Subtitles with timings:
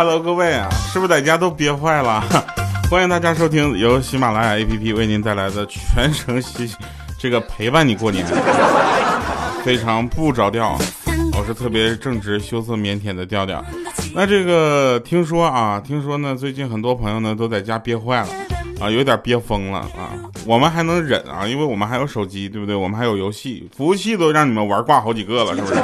[0.00, 2.24] ，Hello，各位啊，是不是在家都憋坏了？
[2.90, 6.74] 欢迎大家收听由喜马拉雅 APP 为您带来的全程喜
[7.18, 8.24] 这个陪伴你过年，
[9.62, 10.78] 非常不着调。
[11.36, 13.62] 我是特别正直、羞涩、腼腆的调调。
[14.14, 18.28] 那这个听说啊，听说呢，最近很多朋友呢都在家憋坏了
[18.80, 20.16] 啊，有点憋疯了啊。
[20.46, 22.74] 我们还能忍啊，因为我们还有手机，对不对？
[22.74, 25.74] 我们还有游戏，服务器都让你们玩挂好几个了，是不是？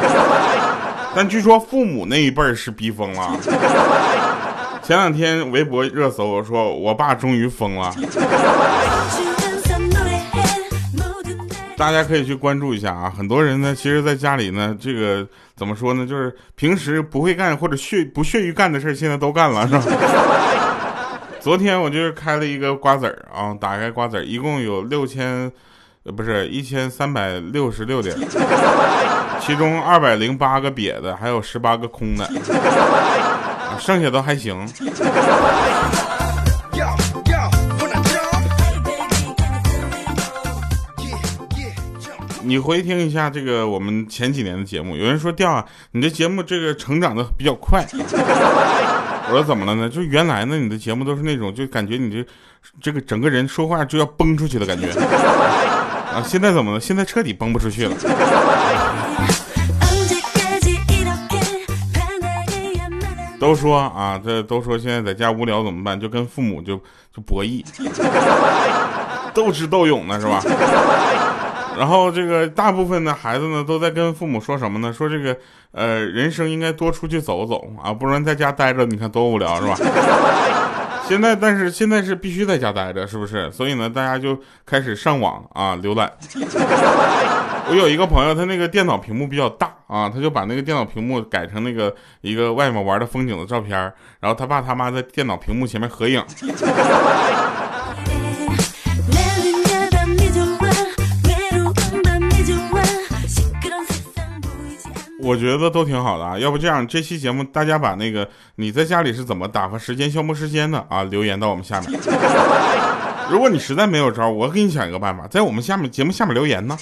[1.16, 3.40] 但据说父母那一辈儿是逼疯了。
[4.84, 7.90] 前两天微博热搜说，我爸终于疯了。
[11.74, 19.82] 大家可以去关注一下啊，很多人呢，其实在家里呢，这个怎么说呢，就是平时不会干或者屑不屑于干的事现在都干了，是吧？
[21.40, 25.50] 昨天我就是开了一个瓜子儿啊，打开瓜子儿，一共有六千。
[26.06, 28.16] 呃，不是一千三百六十六点，
[29.40, 32.24] 其中二百零八个瘪的，还有十八个空的，
[33.80, 34.56] 剩下都还行。
[42.44, 47.84] 你回听一下这个我们前几年的节目，有人说调啊，你的节目这个成长的比较快。
[49.28, 49.88] 我说怎么了呢？
[49.88, 52.24] 就原来呢，你的节目都是那种，就感觉你这
[52.80, 54.86] 这个整个人说话就要崩出去的感觉。
[56.16, 56.80] 啊，现在怎么了？
[56.80, 57.94] 现在彻底崩不出去了。
[63.38, 66.00] 都说啊，这都说现在在家无聊怎么办？
[66.00, 66.78] 就跟父母就
[67.14, 67.62] 就博弈，
[69.34, 70.42] 斗智斗勇呢，是吧？
[71.78, 74.90] 然后这个大部分的孩子呢，都在跟父母说什么呢？
[74.90, 75.36] 说这个
[75.72, 79.76] 呃，人生应该多出去走走啊，不然在家待着，你看多无聊，是吧？
[81.08, 83.50] 现在，但是现在是必须在家待着，是不是？
[83.52, 86.12] 所以呢，大家就开始上网啊，浏览。
[87.68, 93.78] 我有一个朋友，他那个电脑屏幕比较大啊，他就把那个电脑屏幕改成那个一个外面玩的风景的照片，
[94.20, 96.22] 然后他爸他妈在电脑屏幕前面合影。
[105.26, 112.00] 我觉得都挺好的啊，要不这样，这期节目大家把那个你在家里是怎么打发时间、消磨时间的啊，留言到我们下面。
[113.28, 116.78] 如果你实在没有招，我给你想一个办法，在我们下面节目下面留言呢。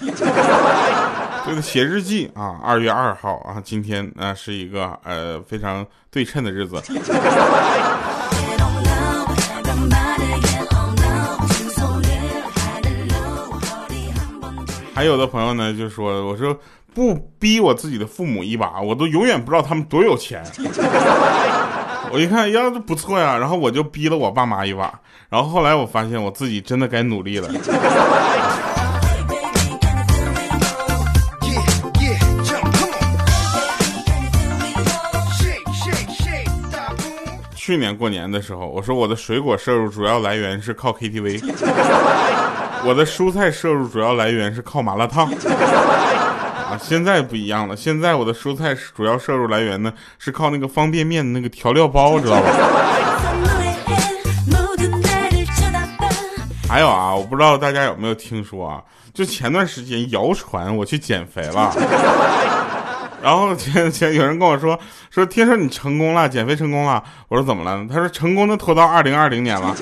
[1.47, 6.83] 这个写日记啊，二月二号啊，今天啊是一个呃非常对称的日子。
[14.95, 16.55] 还有的朋友呢就说，我说。
[16.95, 20.45] 不逼我自己的父母一把，我都永远不知道他们多有钱。
[22.13, 24.95] 我一看，呀，这不错呀，然后我就逼了我爸妈一把。
[25.29, 27.49] 然后后来我发现，我自己真的该努力了。
[37.57, 41.43] 去年过年的时候，我说我的水果摄入主要来源是靠 KTV，
[42.87, 45.29] 我的蔬菜摄入主要来源是靠麻辣烫。
[46.83, 52.49] 现在不一样了，现在我的蔬菜主要摄入来源呢是靠那个方便面的那个调料包， 知道吧？
[56.69, 61.73] 还有啊，我不知道大家有没有听说啊，就前段时间谣传我去减肥了，
[63.23, 64.79] 然后前前有人跟我说
[65.11, 67.87] 说听说你成功了，减肥成功了，我说怎么了？
[67.89, 69.73] 他说成功的拖到二零二零年了。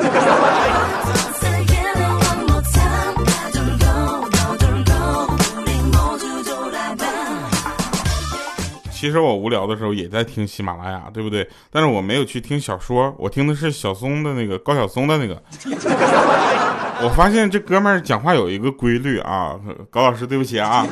[9.03, 11.45] 其实我无聊的时候也在听喜马拉雅，对不对？
[11.73, 15.43] 但是我没有去听小说，我听的是小松的那个高晓松的那个。
[17.03, 19.57] 我发现这哥们儿讲话有一个规律啊，
[19.91, 20.87] 高老师对不起啊。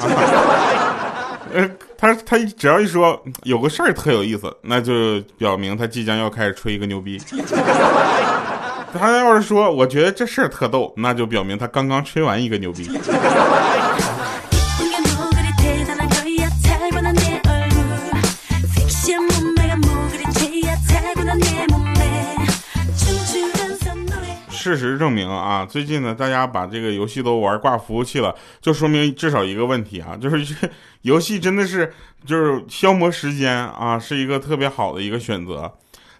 [1.55, 7.17] 呃，他他只要一说有个事儿特有意思，那就表明他即将要开始吹一个牛逼。
[8.93, 12.91] 他要是说我觉得这事儿特逗，那就表明他刚刚吹完一个牛逼。
[24.77, 30.57] 事实证明啊，最近呢，大家把这个游戏都玩挂服务器了，就说明至少一个问题啊，就是
[31.03, 31.93] 游戏真的是
[32.25, 35.73] 就是消磨时间啊，是一个特别好的一个选择。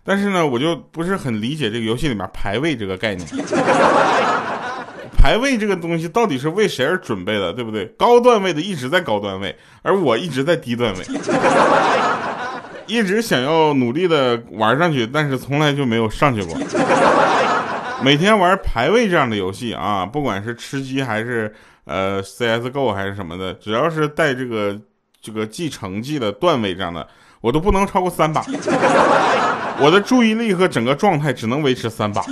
[0.03, 3.27] 但是呢，我就不是很理解这个游戏里面排位这个概念。
[5.17, 7.85] 排位这个东西到底是为谁而准备的，对不对？
[7.97, 11.05] 高段位的一直在高段位，而我一直在低段位，
[12.89, 16.57] 一直想要努力的玩上去，但是从来就没有上去过。
[18.03, 21.55] 每天玩排位这样的游戏啊，不管是吃鸡还是
[21.85, 24.75] 呃 CSGO 还是什么的，只要是带这个
[25.21, 27.07] 这个记成绩的段位这样的，
[27.43, 28.43] 我都不能超过三把。
[29.79, 32.23] 我的注意力和整个状态只能维持三把。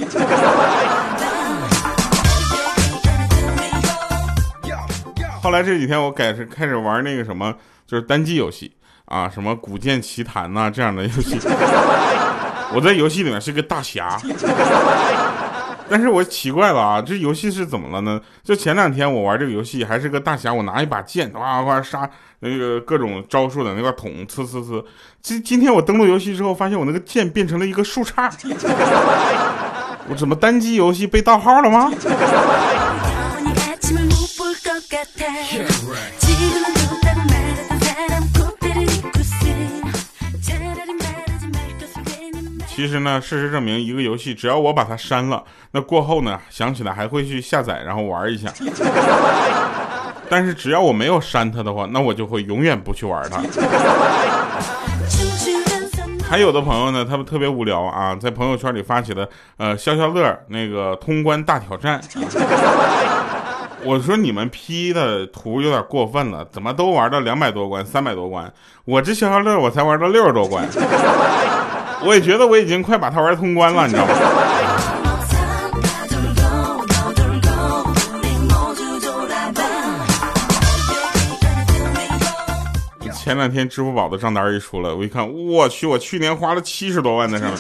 [5.43, 7.55] 后来这几天我改是开始玩那个什么，
[7.87, 8.73] 就是单机游戏
[9.05, 11.39] 啊，什么《古剑奇谭》呐这样的游戏。
[12.71, 14.21] 我在游戏里面是个大侠，
[15.91, 18.21] 但是我奇怪了啊，这游戏是怎么了呢？
[18.45, 22.09] 就前两天我玩这个游戏还是个大侠，我拿一把剑哇哇杀
[22.41, 24.85] 那个各种招数的那个桶，呲呲呲。
[25.23, 28.31] 今今天我登录游戏之后，发现我那个剑变成了一个树杈。
[30.11, 31.91] 我怎么单机游戏被盗号了吗？
[42.79, 45.43] 其实呢，事实证明，一个游戏只要我把它删了，
[45.73, 48.49] 那过后呢，想起来还会去下载，然后玩一下。
[50.31, 53.43] 但是只要我没有删它的话，那我就会永远不去玩它。
[56.31, 62.01] 还有的朋友呢，他们特别无聊啊，在朋友圈里发起的呃消消乐那个通关大挑战。
[63.83, 68.53] 我说你们 P 的图有点过分了，怎么都玩到两百多关、三百多关？
[68.85, 70.65] 我这消消乐我才玩到六十多关。
[72.05, 74.13] 我也觉得我已经快把它玩通关了，你知道吗？
[83.13, 87.59] 前两天支付宝的账单一出来，我一看，我去，我去年花了七十多万在上面，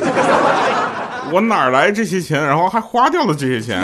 [1.31, 2.43] 我哪来这些钱？
[2.43, 3.83] 然后还花掉了这些钱，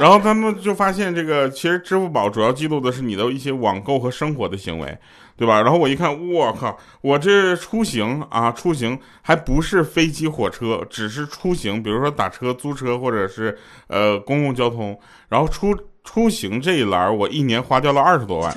[0.00, 4.98] 然后他们就发现，这个其实支付宝主要记录的是你的一些网购和生活的行为。
[5.38, 5.60] 对吧？
[5.60, 13.54] 然后我一看，我靠，我这出行啊，出行还不是飞机、火车，只是出行，比如说打车、租车或者是
[13.88, 14.98] 呃公共交通。
[15.28, 18.50] 然后出出行这一栏，我一年花掉了二十多万。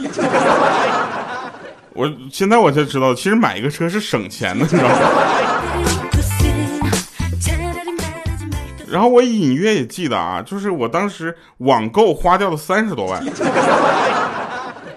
[1.92, 4.96] 我现在我才知道，其实买一个车是省钱的，你知道吗？
[8.92, 13.24] 然后我隐约也记得啊，就是我当时网购花掉了三十多万。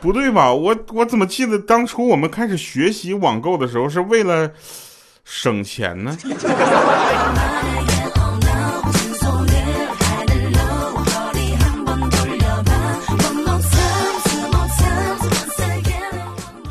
[0.00, 0.52] 不对吧？
[0.52, 4.50] 我我怎么记得当初我们开始学习网购的时候是为了
[5.24, 6.18] 省钱呢？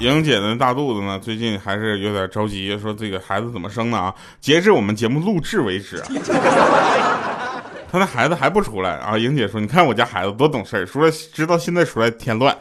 [0.01, 4.11] 莹姐的大肚子呢，最近还是有点着急，说这个孩子怎么生的啊？
[4.39, 6.01] 截至我们节目录制为止。
[7.91, 9.15] 他那孩子还不出来啊！
[9.15, 12.57] 莹姐说：“你看我家孩子多懂事儿，说知道现在出来添乱。”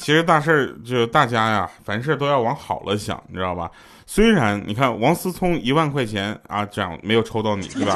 [0.00, 3.70] 其实大事儿就大家呀，凡事都要往好了想，你知道吧？
[4.06, 7.94] 虽然你看王思聪一万块钱啊奖没有抽到你，对吧？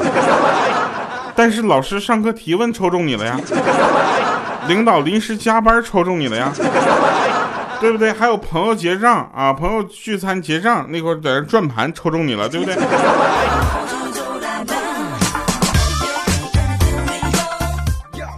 [1.35, 3.39] 但是老师上课提问抽中你了呀，
[4.67, 6.51] 领导临时加班抽中你了呀。
[7.81, 8.11] 对不对？
[8.11, 12.73] 还有朋友结账啊，朋友聚餐结账那会儿在那转盘抽中你了，对不对？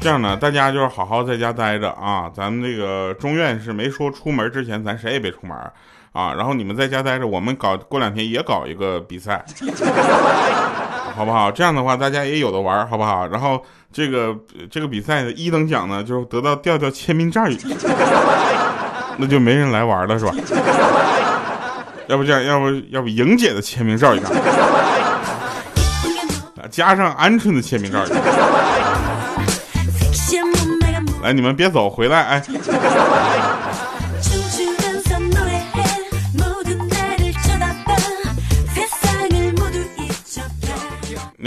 [0.01, 2.29] 这样呢，大家就是好好在家待着啊。
[2.35, 5.55] 咱们这个中院是没说出门之前，咱谁也别出门
[6.11, 6.33] 啊。
[6.33, 9.45] 然后你们在家待着，我们搞过两天也搞一个比赛，
[11.17, 11.49] 好不好？
[11.51, 13.27] 这样的话大家也有的玩，好不好？
[13.27, 13.59] 然后
[13.91, 14.35] 这个
[14.69, 17.41] 这个比赛的一等奖呢，就是得到调调签名照。
[19.17, 20.31] 那就没人来玩了，是吧？
[22.05, 24.31] 要不这样，要不要不莹姐的签名照一张，
[26.69, 28.17] 加上鹌鹑的签名照一张。
[31.23, 32.43] 来，你们别走，回来，哎。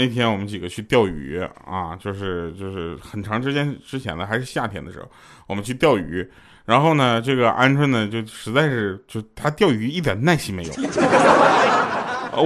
[0.01, 5.05] 那天我们几个去钓鱼啊，就是就是很长时间之前的，还是夏天的时候，
[5.45, 6.27] 我们去钓鱼。
[6.65, 10.73] 然后呢，这个鹌鹑呢，就实在是就他钓鱼一点耐心没有。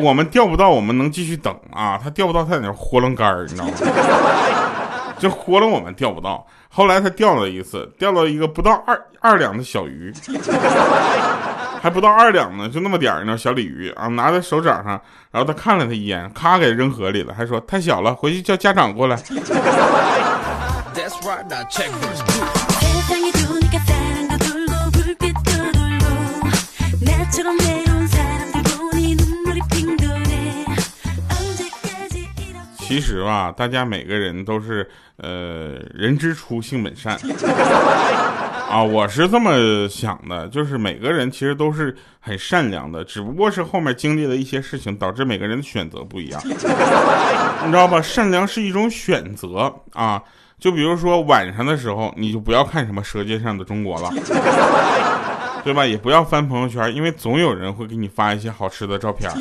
[0.02, 1.98] 我们钓不到，我们能继续等啊。
[1.98, 3.74] 他钓不到，他在那豁楞杆儿，你知道吗？
[5.18, 6.46] 就豁楞我们钓不到。
[6.68, 10.12] 后来他钓了一次，钓了一个不到二二两的小鱼，
[11.86, 15.00] 还不到二两呢，就那么点儿呢小鲤鱼啊，拿在手掌上。
[15.30, 19.16] 然后他看了他一眼，咔给扔河里了，还说太小了，回去叫家长过来。
[32.80, 37.16] 其实吧，大家每个人都是呃人之初性本善
[38.70, 46.68] 啊，我是这么想的，就是每个人其实都是很善良的，只不过是后面经历了一些事情，导致每个人的选择不一样， 你知
[47.74, 48.02] 道吧？
[48.02, 50.22] 善良是一种选择啊，
[50.60, 54.10] 就比如说晚上的时候，你就不要看什么《舌尖上的中国》了，
[55.64, 55.86] 对吧？
[55.86, 59.32] 也不要翻朋友圈，因为总有人会给你发一些好吃的照片。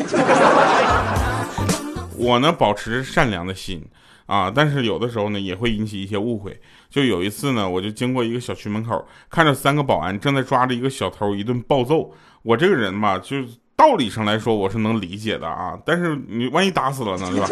[2.16, 3.84] 我呢，保持善良的心
[4.26, 6.58] 啊，但是有的时候呢，也会引起一些误会。
[6.94, 12.08] 就有一次呢，我就经过一个小区门口，看着三个保安正在抓着一个小偷一顿暴揍。
[12.42, 13.38] 我这个人嘛，就
[13.74, 17.48] 道理上来说我是能理解的啊，但是你万一打死了呢，对吧？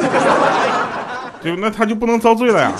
[1.43, 2.71] 就那他就不能遭罪了呀。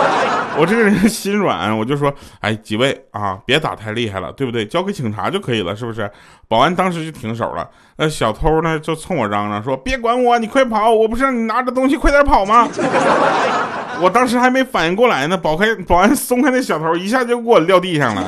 [0.58, 4.64] 我这个人心软，我就说，哎，几位啊，别打太厉害了，对不对？
[4.64, 6.10] 交给警察就可以了，是不是？
[6.48, 7.68] 保安当时就停手了。
[7.98, 10.90] 那小偷呢，就冲我嚷嚷说：“别管我，你快跑！
[10.90, 12.66] 我不是让你拿着东西快点跑吗？”
[14.00, 18.22] 我当时还没反应过来呢，保开保安松开那小偷，一下就给我撂地上了。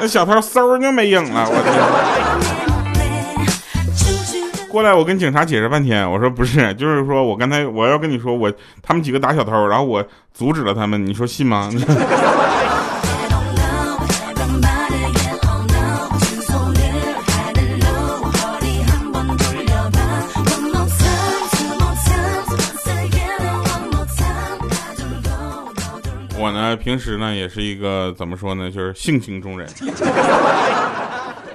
[0.00, 1.74] 那小偷嗖就没影了，我天！
[4.68, 6.10] 过来，我跟警察解释半天。
[6.10, 8.50] 我说不是，就是说我刚才我要跟你说，我
[8.82, 11.70] 他们几个打小偷，然后我阻止了他们，你说信吗？
[26.82, 29.68] 平时呢也是一个怎么说呢，就是性情中人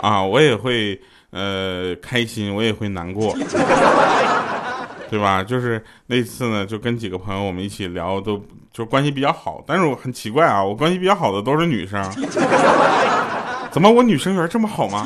[0.01, 0.99] 啊，我也会。
[1.29, 3.35] 呃，开心我也会难过，
[5.11, 5.43] 对吧？
[5.43, 8.41] 就是那次呢，就跟几个朋友我们一起聊，都
[8.71, 9.61] 就关系比较好。
[9.67, 12.01] 但是我很奇怪啊，我关系比较好的都是女生，
[13.69, 15.05] 怎么我女生缘这么好吗？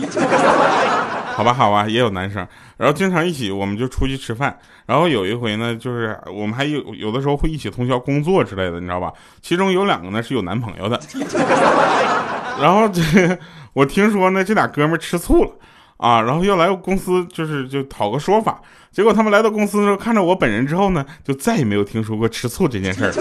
[1.34, 2.48] 好吧，好吧，也有男生，
[2.82, 4.58] 然后经常一起，我们就出去吃饭。
[4.88, 9.14] 然后有一回呢，就是我们还有有的时候会一起通宵工作之类的，你知道吧？
[9.40, 11.00] 其中有两个呢是有男朋友的，
[12.60, 13.38] 然后这
[13.74, 15.52] 我听说呢，这俩哥们吃醋了。
[15.98, 18.60] 啊，然后要来公司，就是就讨个说法。
[18.92, 23.12] 结果他们来到公司的时候，看着我本人之后呢，就再也没有听说过吃醋这件事儿。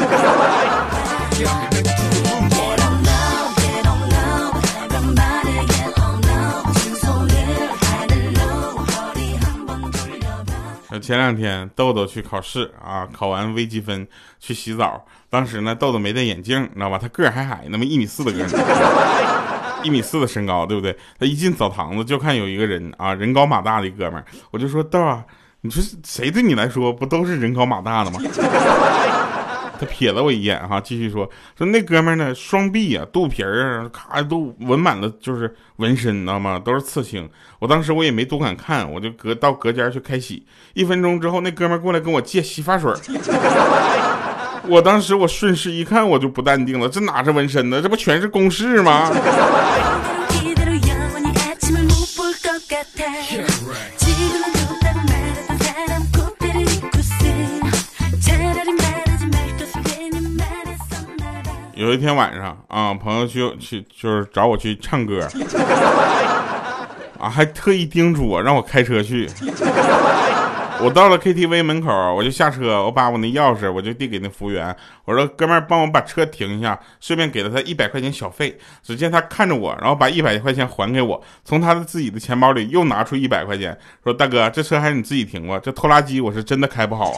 [11.10, 14.06] 前两天豆豆去考试啊，考完微积分
[14.38, 16.96] 去洗澡，当时呢豆豆没戴眼镜，你知道吧？
[17.02, 18.46] 他个儿还矮，那么一米四的个。
[19.82, 20.96] 一米四的身高，对不对？
[21.18, 24.24] 他一进澡堂子就看有一个人啊，人高马大的一哥们儿。
[24.52, 25.24] 我就说豆啊，
[25.62, 28.20] 你说谁对你来说不都是人高马大的吗？
[29.80, 36.60] 他瞥了我一眼哈，继续说说那哥们儿呢，双臂啊，肚皮儿咔都纹满了，就是纹身，你知道吗？
[36.62, 37.26] 都是刺青。
[37.58, 40.44] 我当时我也没多敢看，我就隔到隔间去开洗。
[40.74, 42.92] 一分钟之后，那哥们儿过来跟我借洗发水。
[44.68, 47.80] 我当时我顺势一看，我就不淡定了，这哪是纹身呢？
[47.80, 49.10] 这不全是公式吗？
[61.80, 65.26] 有一天晚上啊，朋友去去就是找我去唱歌，
[67.18, 69.26] 啊，还特意叮嘱我让我开车去。
[70.82, 87.14] 我到了 KTV 门口，我就下车，我把我那钥匙，我就递给那服务员，我说：“哥们儿，帮我把车停一下，顺便给了他一百块钱小费。”只见他看着我，然后把一百块钱还给我，从他的自己的钱包里又拿出一百块钱，说：“大哥，这车还是你自己停吧，这拖拉机我是真的开不好。”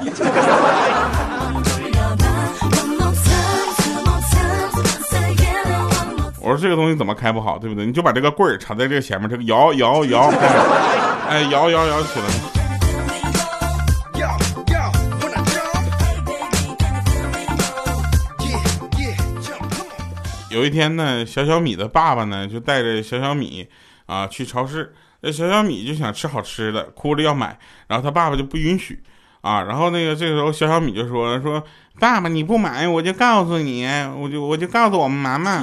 [6.42, 7.86] 我说：“这个东西怎么开不好，对不对？
[7.86, 10.22] 你就把这个棍儿插在这个前面，这个摇摇摇，
[11.28, 12.26] 哎，摇摇摇起来。”
[20.50, 23.66] 有一天呢，小小米的爸爸呢就带着小小米
[24.06, 27.56] 啊去超市，那小小米就想吃好吃的，哭着要买，
[27.86, 29.00] 然后他爸爸就不允许
[29.42, 29.62] 啊。
[29.62, 31.62] 然后那个这个时候小小米就说说
[32.00, 33.86] 爸爸你不买我就告诉你，
[34.18, 35.62] 我就我就告诉我们妈妈，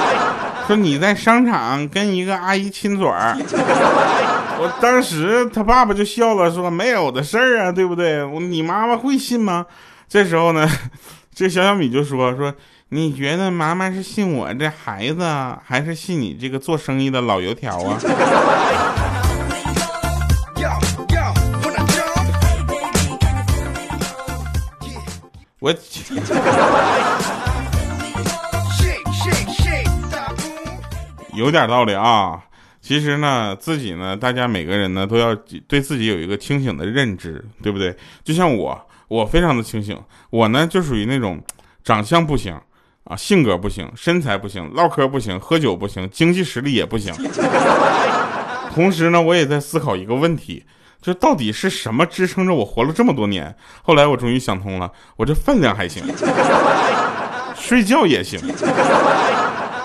[0.66, 3.36] 说你在商场跟一个阿姨亲嘴儿。
[4.62, 8.26] 我当时他爸爸就笑了，说没有的事儿啊，对不对？
[8.40, 9.66] 你妈妈会信吗？
[10.08, 10.68] 这时候呢，
[11.34, 12.54] 这小小米就说说。
[12.92, 15.24] 你觉得妈妈是信我这孩子，
[15.64, 17.96] 还是信你这个做生意的老油条啊？
[25.60, 25.70] 我
[31.36, 32.42] 有点道理啊。
[32.80, 35.34] 其实呢，自己呢，大家每个人呢都要
[35.68, 37.96] 对自己有一个清醒的认知，对不对？
[38.24, 38.86] 就像我。
[39.08, 40.00] 我非常的清醒，
[40.30, 41.42] 我呢就属于那种
[41.82, 42.56] 长相不行
[43.02, 47.12] 啊，性格不行，身材不行，唠嗑不行，喝酒不行，经济实力也不行。
[48.72, 50.64] 同时呢，我也在思考一个问题，
[51.02, 53.56] 这到底是什么支撑着我活了这么多年？
[53.82, 56.04] 后来我终于想通了，我这分量还行，
[57.56, 58.38] 睡觉也行，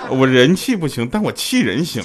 [0.10, 2.04] 我人气不行，但我气人行。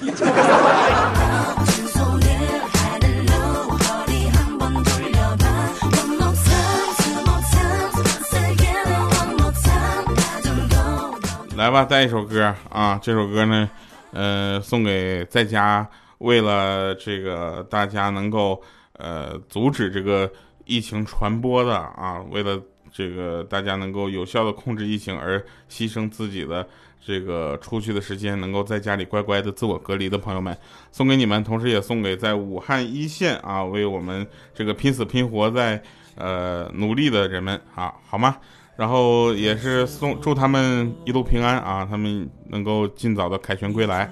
[11.56, 12.98] 来吧，带一首歌啊！
[13.02, 13.68] 这首歌呢，
[14.12, 15.86] 呃，送给在家
[16.18, 18.62] 为了这个大家能够
[19.00, 20.30] 呃阻止这个
[20.64, 22.60] 疫情传播的啊，为了
[22.92, 25.38] 这个大家能够有效的控制疫情而
[25.68, 26.66] 牺牲自己的
[27.04, 30.56] 这个出去的时间，能够在家里乖乖的自我隔离的朋友们，
[30.92, 35.82] 送给你们，同时也送给在武汉一线啊为我们这个拼死拼活在
[36.16, 38.36] 呃努力的人们啊，好吗？
[38.76, 44.10] 然后也是送祝他们一路平安啊，他们能够尽早的凯旋归来。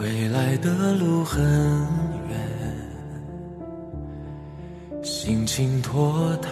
[0.00, 1.44] 回来的路很
[2.30, 2.38] 远，
[5.02, 6.48] 心情拖沓，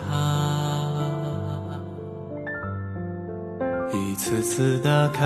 [3.91, 5.25] 一次次打开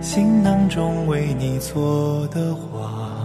[0.00, 3.18] 行囊中为你做的花。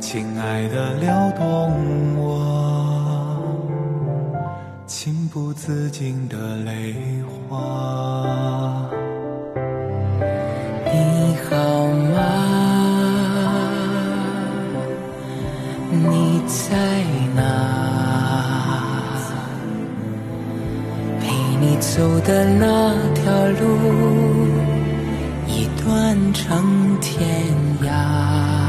[0.00, 1.72] 亲爱的，撩动
[2.16, 3.38] 我
[4.84, 8.90] 情不自禁的泪花。
[11.54, 12.18] 老妈？
[15.92, 16.74] 你在
[17.36, 17.40] 哪？
[21.20, 21.22] 陪
[21.60, 21.92] 你走
[22.22, 22.64] 的那
[23.14, 23.22] 条
[23.60, 23.62] 路，
[25.46, 25.86] 已断
[26.32, 27.14] 成天
[27.84, 28.63] 涯。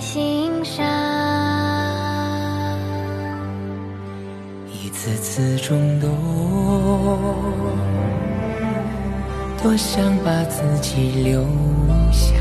[0.00, 0.84] 心上，
[4.70, 6.08] 一次次冲动
[9.62, 11.44] 多想把自己留
[12.12, 12.34] 下，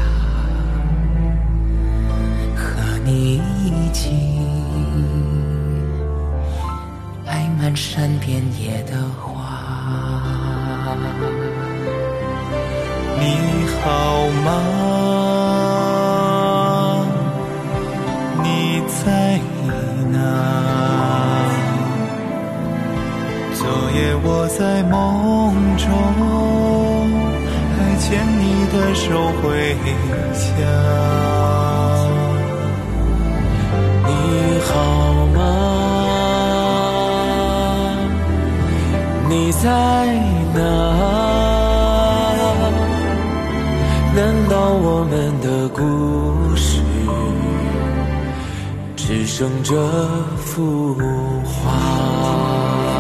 [2.55, 4.11] 和你一起
[7.25, 9.33] 爱满山遍野的花。
[13.17, 14.51] 你好吗？
[19.05, 19.39] 在
[20.11, 20.17] 哪？
[23.53, 23.61] 昨
[23.93, 24.97] 夜我在梦
[25.77, 25.87] 中，
[27.77, 29.05] 还牵你的手
[29.43, 29.43] 回
[30.33, 30.49] 家。
[34.07, 34.09] 你
[34.65, 34.73] 好
[35.35, 35.37] 吗？
[39.29, 39.63] 你在
[40.55, 40.57] 哪？
[44.15, 46.24] 难道我们的故
[49.17, 49.73] 只剩这
[50.35, 50.93] 幅
[51.45, 52.94] 画？